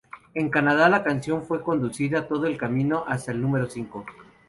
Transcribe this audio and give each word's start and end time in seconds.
En 0.33 0.49
Canadá, 0.49 0.89
la 0.89 1.03
canción 1.03 1.45
fue 1.45 1.61
conducida 1.61 2.27
todo 2.27 2.47
el 2.47 2.57
camino 2.57 3.03
hasta 3.07 3.33
el 3.33 3.39
número 3.39 3.69
cinco. 3.69 4.03